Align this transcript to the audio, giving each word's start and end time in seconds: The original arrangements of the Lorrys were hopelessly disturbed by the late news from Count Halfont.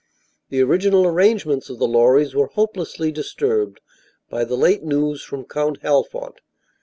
The 0.49 0.63
original 0.63 1.05
arrangements 1.05 1.69
of 1.69 1.77
the 1.77 1.87
Lorrys 1.87 2.33
were 2.33 2.47
hopelessly 2.47 3.11
disturbed 3.11 3.81
by 4.31 4.43
the 4.45 4.57
late 4.57 4.81
news 4.81 5.23
from 5.23 5.45
Count 5.45 5.77
Halfont. 5.83 6.39